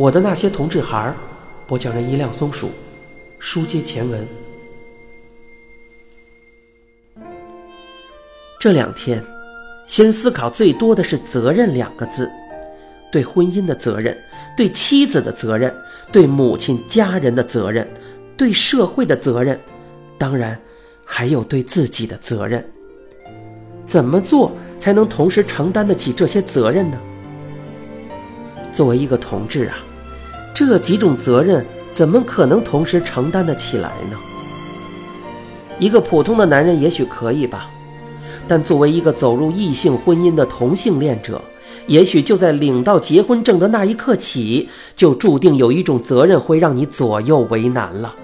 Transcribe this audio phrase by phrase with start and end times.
[0.00, 1.14] 我的那些同志孩儿，
[1.66, 2.70] 播讲人一辆松鼠，
[3.38, 4.26] 书接前文。
[8.58, 9.22] 这两天，
[9.86, 12.30] 先思考最多的是“责任”两个字，
[13.12, 14.18] 对婚姻的责任，
[14.56, 15.70] 对妻子的责任，
[16.10, 17.86] 对母亲家人的责任，
[18.38, 19.60] 对社会的责任，
[20.16, 20.58] 当然，
[21.04, 22.64] 还有对自己的责任。
[23.84, 26.98] 怎么做才能同时承担得起这些责任呢？
[28.72, 29.76] 作为一个同志啊，
[30.54, 34.16] 这几种责任怎么可能同时承担得起来呢？
[35.78, 37.70] 一个普通的男人也许可以吧。
[38.46, 41.40] 但作为一个走入异性婚姻的同性恋者，
[41.86, 48.14] 也许就在领到结婚证的那一刻起，就注定有一种责任会让你左右为难了。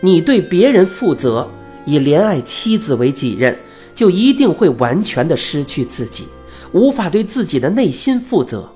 [0.00, 1.48] 你对别人负责，
[1.86, 3.56] 以怜爱妻子为己任，
[3.94, 6.28] 就一定会完全的失去自己，
[6.72, 8.70] 无法对自己的内心负责。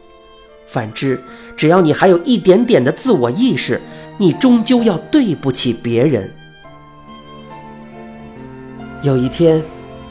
[0.68, 1.20] 反之，
[1.56, 3.80] 只要你还有一点点的自我意识，
[4.18, 6.32] 你终究要对不起别人。
[9.02, 9.60] 有一天。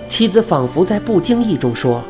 [0.10, 2.02] 妻子仿佛在不经意中说：“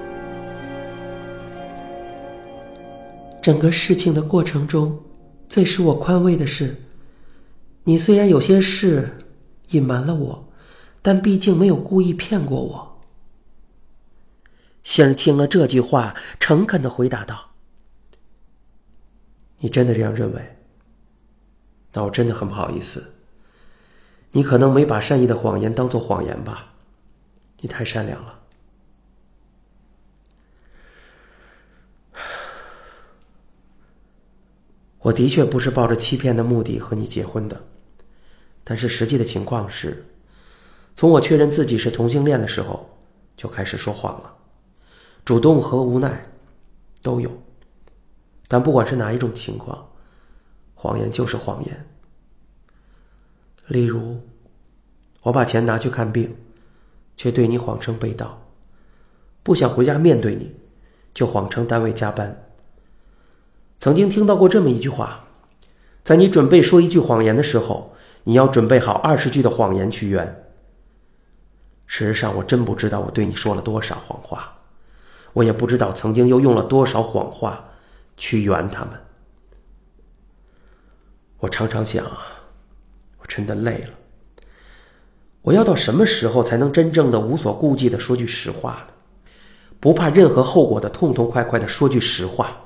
[3.42, 4.96] 整个事情的过程中，
[5.50, 6.80] 最使我宽慰的是，
[7.86, 9.18] 你虽然有些事
[9.72, 10.48] 隐瞒了我，
[11.02, 13.02] 但毕竟没有故意骗过我。”
[14.84, 17.47] 星儿听了这句话，诚恳的回答道
[19.60, 20.58] ：“你真的这样认为？
[21.94, 23.14] 那我真的很不好意思。
[24.32, 26.74] 你可能没把善意的谎言当做谎言吧。”
[27.60, 28.40] 你太善良了，
[35.00, 37.60] 我的确不是抱着欺骗的目的和你结婚的，
[38.64, 40.06] 但是实际的情况是，
[40.94, 42.88] 从我确认自己是同性恋的时候
[43.36, 44.38] 就开始说谎了，
[45.26, 46.30] 主动和无奈
[47.02, 47.42] 都有，
[48.48, 49.90] 但不管是哪一种情况，
[50.76, 51.88] 谎言就是谎言。
[53.68, 54.22] 例如，
[55.24, 56.36] 我把钱拿去看病。
[57.20, 58.44] 却对你谎称被盗，
[59.42, 60.56] 不想回家面对你，
[61.16, 62.48] 就谎称单位加班。
[63.80, 65.26] 曾经听到过这么一句话：
[66.04, 67.96] 在你准备说一句谎言的时候，
[68.26, 70.44] 你要准备好二十句的谎言去圆。
[71.88, 74.60] 事实上，我真不知道我对你说了多少谎话，
[75.34, 77.68] 我也不知道曾经又用了多少谎话
[78.18, 79.00] 去圆他们。
[81.40, 82.26] 我常常想啊，
[83.20, 83.94] 我真的累了。
[85.44, 88.94] 我要到什么时候才能真正的无所顾忌的说句实话呢？
[89.80, 92.58] 不怕任何后果的痛痛快快的说句实话。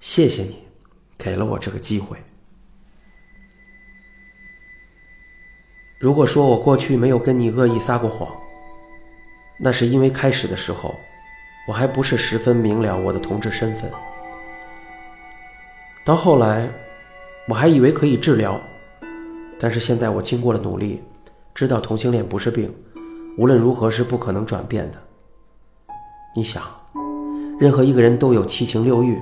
[0.00, 0.62] 谢谢你，
[1.18, 2.16] 给了我这个机会。
[5.98, 8.32] 如果说我过去没有跟你恶意撒过谎，
[9.58, 10.94] 那是因为开始的时候，
[11.68, 13.90] 我还不是十分明了我的同志身份。
[16.02, 16.66] 到后来，
[17.46, 18.58] 我还以为可以治疗，
[19.60, 21.02] 但是现在我经过了努力。
[21.54, 22.72] 知道同性恋不是病，
[23.36, 24.98] 无论如何是不可能转变的。
[26.34, 26.62] 你想，
[27.58, 29.20] 任何一个人都有七情六欲，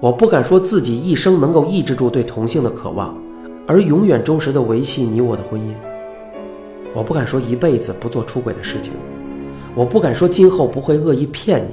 [0.00, 3.14] 我不敢说自己一生能够抑制住对同性的渴望，
[3.66, 5.72] 而永远忠实的维系你我的婚姻。
[6.94, 8.94] 我不敢说一辈子不做出轨的事情，
[9.78, 11.72] 我不敢说今后不会恶意骗你。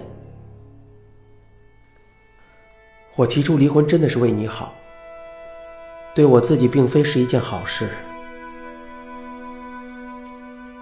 [3.16, 4.76] 我提出离婚真的是为你好，
[6.14, 7.90] 对我自己并非是一件好事。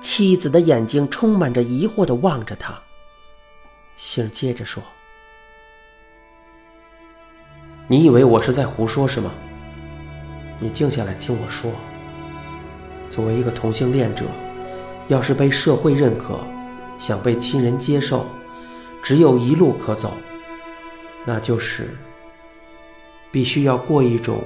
[0.02, 2.78] 妻子的眼睛充满着疑惑的望着他。
[3.96, 4.84] 星儿接着说
[7.88, 9.32] ：“你以为我是在胡说是吗？
[10.60, 11.72] 你静下来听我说。
[13.10, 14.26] 作为一个同性恋者，
[15.08, 16.40] 要是被社会认可，
[16.98, 18.26] 想被亲人接受，
[19.02, 20.14] 只有一路可走，
[21.26, 21.90] 那就是
[23.32, 24.42] 必须要过一种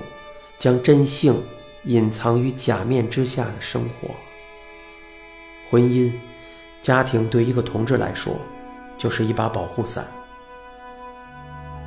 [0.58, 1.42] 将真性
[1.84, 4.10] 隐藏于假面之下的生活。”
[5.70, 6.12] 婚姻、
[6.82, 8.36] 家庭对一个同志来说，
[8.98, 10.08] 就是一把保护伞。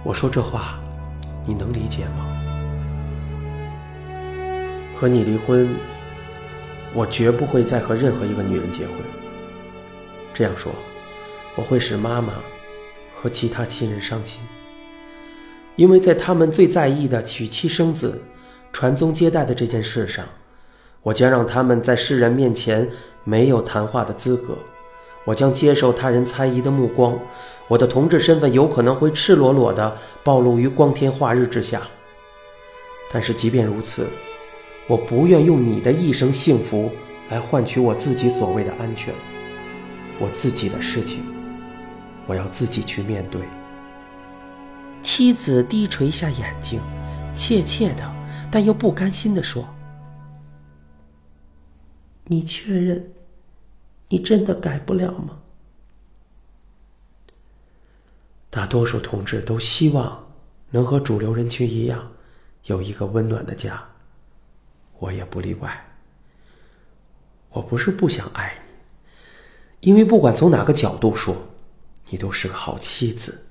[0.04, 0.78] 我说这话，
[1.46, 2.26] 你能理解吗？
[4.96, 5.68] 和你离婚，
[6.92, 8.96] 我绝不会再和任何一个女人结婚。
[10.40, 10.72] 这样说，
[11.54, 12.32] 我会使妈妈
[13.14, 14.40] 和其他亲人伤心，
[15.76, 18.18] 因为在他们最在意的娶妻生子、
[18.72, 20.24] 传宗接代的这件事上。
[21.02, 22.88] 我将让他们在世人面前
[23.22, 24.56] 没有谈话的资格，
[25.26, 27.18] 我将接受他人猜疑的目光，
[27.68, 29.94] 我的同志身份有可能会赤裸裸地
[30.24, 31.82] 暴露于光天化日之下。
[33.12, 34.06] 但是即便如此，
[34.86, 36.90] 我不愿用你的一生幸福
[37.28, 39.12] 来换取我自己所谓的安全。
[40.20, 41.24] 我自己的事情，
[42.26, 43.42] 我要自己去面对。
[45.02, 46.78] 妻子低垂下眼睛，
[47.34, 48.14] 怯怯的，
[48.50, 49.66] 但又不甘心的说
[52.28, 53.10] ：“你确认，
[54.08, 55.38] 你真的改不了吗？”
[58.50, 60.32] 大多数同志都希望
[60.70, 62.12] 能和主流人群一样，
[62.64, 63.82] 有一个温暖的家。
[64.98, 65.86] 我也不例外。
[67.48, 68.69] 我不是不想爱你，
[69.80, 71.34] 因为不管从哪个角度说，
[72.10, 73.46] 你都是个好妻子。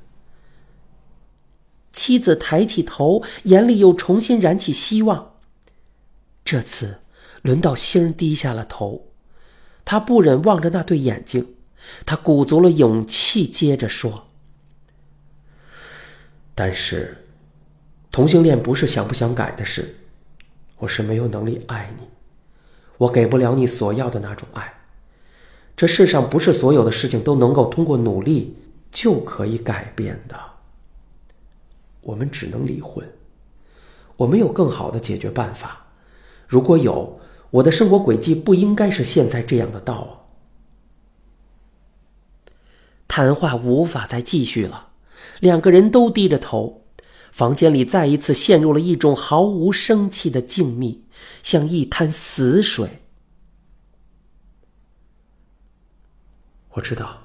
[1.91, 5.35] 妻子抬起头，眼里又重新燃起希望。
[6.45, 6.99] 这次
[7.41, 9.07] 轮到星低下了头，
[9.83, 11.55] 他不忍望着那对眼睛，
[12.05, 14.27] 他鼓足了勇气，接着说。
[16.53, 17.25] 但是，
[18.11, 19.95] 同性恋不是想不想改的事，
[20.77, 22.07] 我是没有能力爱你，
[22.97, 24.78] 我给不了你所要的那种爱。
[25.79, 28.53] 这世上不是所有的事情都能够通过努力
[28.91, 30.37] 就可以改变的。
[32.01, 33.07] 我们只能离婚，
[34.17, 35.87] 我没有更好的解决办法。
[36.49, 40.27] 如果有，我的生活轨迹不应该是现在这样的道。
[43.07, 44.89] 谈话无法再继续了。
[45.39, 46.83] 两个人都低着头，
[47.31, 50.97] 房间里再一次陷入了一种毫无生气的静谧，
[51.41, 52.99] 像一滩死水。
[56.71, 57.23] 我知道，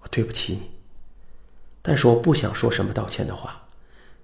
[0.00, 0.70] 我对不起你，
[1.82, 3.66] 但是我不想说什么道歉的话，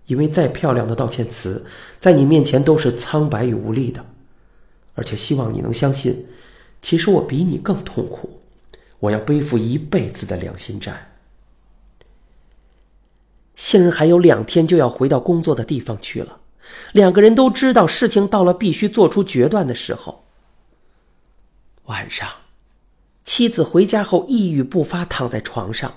[0.06, 1.64] 因为再漂亮的道歉词，
[1.98, 4.04] 在你面前都是苍白与无力的。
[4.94, 6.28] 而且希望你能相信，
[6.80, 8.40] 其实我比你更痛苦，
[9.00, 11.10] 我要背负一辈子的良心债。
[13.56, 16.38] 杏儿还有两天就要回到工作的地方去了，
[16.92, 20.24] 两个人都知道事情到了必须做出决断的时候。
[21.86, 22.28] 晚上，
[23.24, 25.94] 妻子回家后一语不发，躺在床上，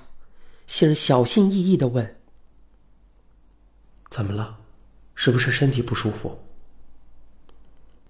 [0.65, 2.15] 星儿小心翼翼的问
[4.09, 4.57] ：“怎么了？
[5.13, 6.39] 是不是身体不舒服？”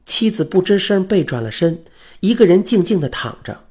[0.05, 1.83] 妻子不吱声，背转了身，
[2.21, 3.65] 一个人静静的躺着。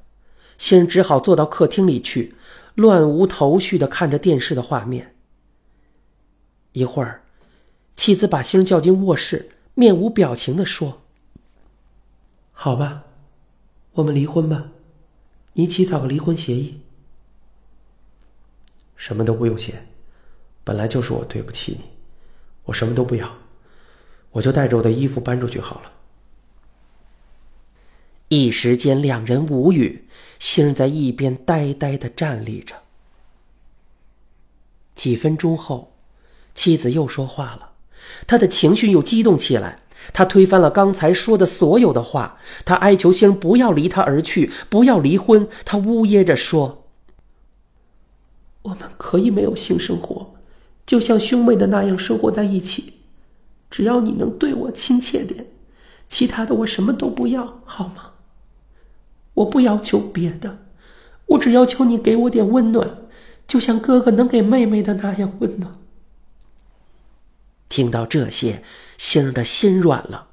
[0.57, 2.35] 星只好坐到客厅里去，
[2.75, 5.15] 乱无头绪的看着电视的画面。
[6.73, 7.23] 一会儿，
[7.95, 11.01] 妻子把星叫进卧室，面无表情的说
[12.51, 13.03] ：“好吧，
[13.93, 14.69] 我们离婚吧，
[15.59, 16.81] 你起草个离婚协议。
[18.95, 19.87] 什么都不用写，
[20.63, 21.85] 本来就是我对不起你，
[22.65, 23.37] 我什么都不要，
[24.31, 25.93] 我就带着我的衣服搬出去好了。”
[28.29, 30.07] 一时间，两人无语，
[30.37, 32.83] 星在一边呆呆的站立着。
[34.95, 35.93] 几分钟后。
[36.53, 37.73] 妻子又说话了，
[38.25, 39.83] 他的情绪又激动起来。
[40.13, 45.47] 他推翻了刚才说的所有的话，他哀求星不要离他而去，不要离婚。
[45.65, 46.85] 他呜咽着说
[48.63, 50.33] ：“我们可以没有性生活，
[50.85, 52.93] 就像兄妹的那样生活在一起。
[53.69, 55.45] 只要你能对我亲切点，
[56.07, 58.11] 其他的我什么都不要，好吗？
[59.33, 60.59] 我不要求别的，
[61.25, 62.97] 我只要求你给我点温暖，
[63.45, 65.75] 就像哥哥能给妹妹的那样温暖。”
[67.69, 68.63] 听到这些，
[68.97, 70.27] 星儿的心软了。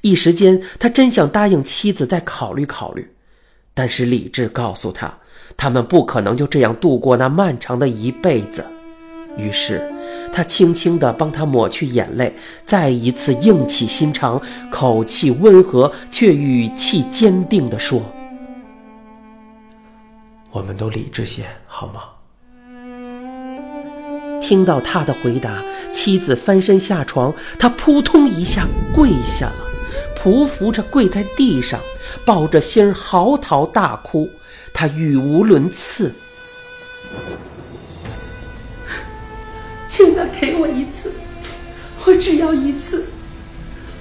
[0.00, 3.10] 一时间，他真想答应妻子再考虑考虑，
[3.72, 5.18] 但是理智告诉他，
[5.56, 8.64] 他们不可能就这样度过那漫长的一辈子。
[9.36, 9.90] 于是，
[10.32, 12.32] 他轻轻地帮他抹去眼泪，
[12.64, 14.40] 再一次硬起心肠，
[14.70, 18.00] 口气温和却语气坚定地说
[20.52, 22.02] ：“我们都理智些，好吗？”
[24.44, 29.54] 听到他的回答，妻子翻身下床，他扑通一下跪下了，
[30.22, 31.80] 匍匐着跪在地上，
[32.26, 34.30] 抱着心儿嚎啕大哭，
[34.74, 36.12] 他语无伦次
[39.88, 41.10] ：“请再给我一次，
[42.04, 43.06] 我只要一次，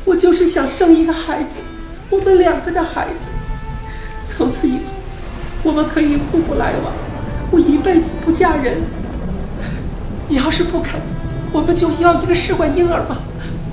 [0.03, 1.62] 我就是想生一个孩子，
[2.09, 3.29] 我们两个的孩子，
[4.27, 4.79] 从此以后，
[5.63, 6.93] 我们可以互不来往，
[7.50, 8.81] 我一辈子不嫁人。”
[10.27, 11.00] 你要是不肯，
[11.51, 13.20] 我们就要一个试管婴儿吧！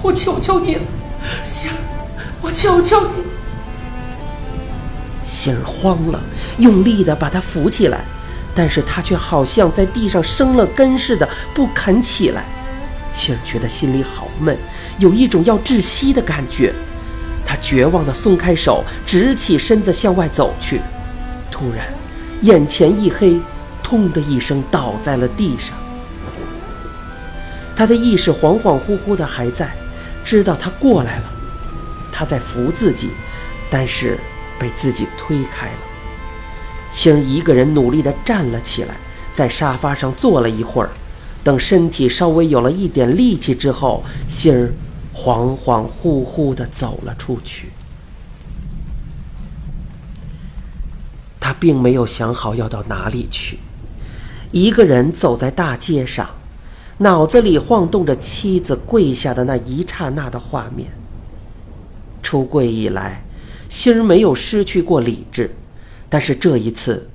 [0.02, 0.82] 我求求你了，
[1.44, 1.76] 星儿，
[2.40, 3.22] 我求求你！
[5.22, 6.20] 星儿慌了，
[6.58, 8.00] 用力的把他扶起来，
[8.54, 12.44] 但是他却好像在地上生了根似的，不肯起来。
[13.12, 14.56] 星儿觉得心里好闷，
[14.98, 16.74] 有一种要窒息的感觉。
[17.46, 20.80] 他绝望的松开手，直起身子向外走去。
[21.50, 21.86] 突然，
[22.42, 23.40] 眼前一黑，
[23.82, 25.76] 痛的一声倒在了地上。
[27.80, 29.74] 他的意识恍恍惚惚的还在，
[30.22, 31.24] 知道他过来了，
[32.12, 33.08] 他在扶自己，
[33.70, 34.18] 但是
[34.58, 35.78] 被自己推开了。
[36.92, 38.94] 星一个人努力的站了起来，
[39.32, 40.90] 在沙发上坐了一会儿，
[41.42, 44.74] 等身体稍微有了一点力气之后，心儿
[45.16, 47.70] 恍恍惚惚的走了出去。
[51.40, 53.58] 他并没有想好要到哪里去，
[54.52, 56.28] 一个人走在大街上，
[57.02, 60.92] 脑子里晃动着妻子跪下的那一刹那的画面。
[62.22, 63.24] 出柜以来，
[63.70, 65.54] 心儿没有失去过理智，
[66.10, 67.08] 但是这一次，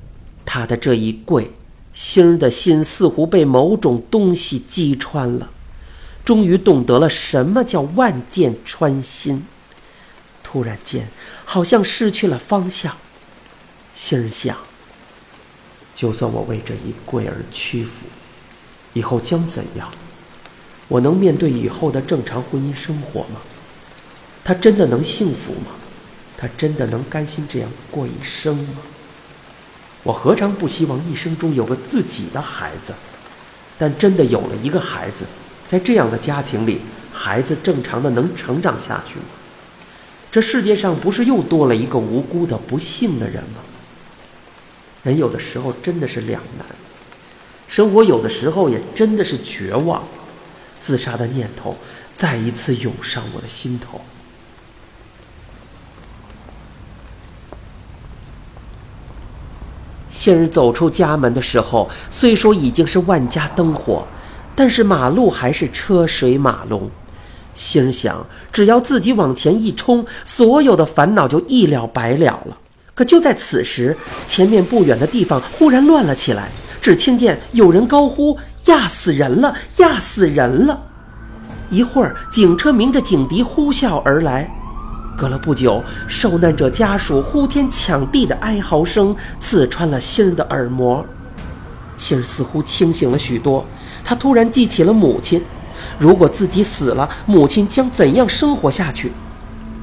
[0.43, 1.51] 他的这一跪。
[1.93, 5.51] 星儿的心似乎被某种东西击穿了，
[6.25, 9.45] 终于懂得了什么叫万箭穿心。
[10.41, 11.07] 突然间，
[11.45, 12.97] 好像失去了方向。
[13.93, 14.57] 星儿想：
[15.93, 18.07] 就算我为这一跪而屈服，
[18.95, 19.87] 以后将怎样？
[20.87, 23.41] 我能面对以后的正常婚姻生活吗？
[24.43, 25.71] 他真的能幸福吗？
[26.37, 28.79] 他真的能甘心这样过一生吗？
[30.03, 32.93] 我何尝不希望一生中有个自己的孩子？
[33.77, 35.25] 但真的有了一个孩子，
[35.67, 39.25] 在这样的家庭里，孩子正常的能成长下去吗？
[40.31, 43.61] 这世界上不是又多了一个无辜的不幸的人吗？
[45.03, 46.65] 人有的时候真的是两难，
[47.75, 50.01] 生活有的时候也真的是绝望，
[50.79, 51.75] 自杀的念头
[52.13, 53.99] 再一次涌上我的心头。
[60.07, 64.07] 杏儿走出家门的时候，虽说已经是万家灯火，
[64.55, 66.89] 但是马路还是车水马龙。
[67.55, 72.57] 杏儿想，只要自己往前一冲，所有的烦恼就一了百了了。
[72.93, 73.97] 可就在此时，
[74.29, 76.49] 前面不远的地方忽然乱了起来，
[76.85, 78.37] 只听见有人高呼
[78.69, 79.55] ：“压死人了！
[79.77, 80.79] 压死人了！”
[81.71, 84.47] 一会儿，警车鸣着警笛呼啸而来。
[85.17, 91.03] 隔了不久，受难者家属呼天抢地的哀嚎声刺穿了心儿的耳膜，
[91.97, 93.65] 心儿似乎清醒了许多。
[94.03, 95.43] 他突然记起了母亲，
[95.97, 99.11] 如果自己死了，母亲将怎样生活下去？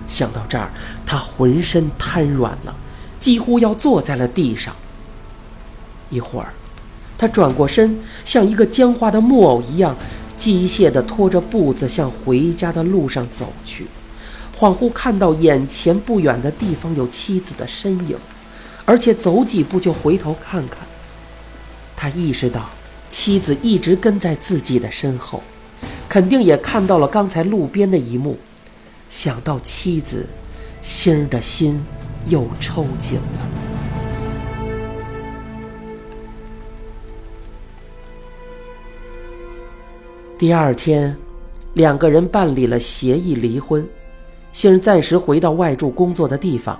[0.07, 0.71] 想到这儿，
[1.05, 2.73] 他浑身瘫软了，
[3.19, 4.73] 几乎要坐在了地上。
[6.09, 6.55] 一会儿，
[7.23, 9.97] 他转过身，像一个僵化的木偶一样，
[10.37, 13.87] 机械地拖着步子向回家的路上走去。
[14.59, 18.17] 恍惚看到眼前不远的地方有妻子的身影，
[18.85, 20.79] 而且走几步就回头看看。
[21.97, 22.69] 他意识到
[23.09, 25.41] 妻子一直跟在自己的身后，
[26.09, 28.37] 肯定也看到了刚才路边的一幕。
[29.09, 30.27] 想到妻子，
[30.81, 31.81] 心儿的心
[32.27, 33.62] 又抽紧了。
[40.43, 41.17] 第二天，
[41.75, 43.89] 两个人办理了协议离婚。
[44.51, 46.77] 先暂时回到外住工作的地方，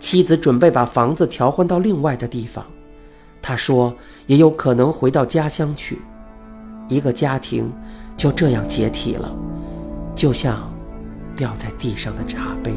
[0.00, 2.64] 妻子准备把房子调换到另外的地方。
[3.42, 3.94] 他说，
[4.26, 6.00] 也有可能回到家乡去。
[6.88, 7.70] 一个家庭
[8.16, 9.36] 就这样解体了，
[10.16, 10.72] 就像
[11.36, 12.72] 掉在地上的茶杯。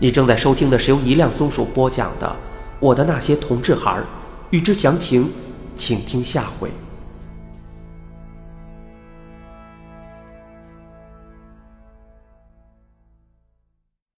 [0.00, 2.26] 你正在收听的是由一辆松鼠播讲的
[2.80, 4.00] 《我的那些同志孩儿》，
[4.50, 5.28] 欲知详情，
[5.74, 6.70] 请听下回。